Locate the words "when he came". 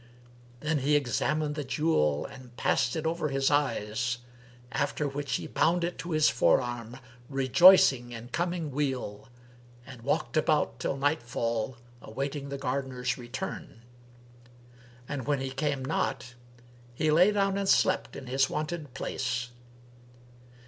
15.27-15.85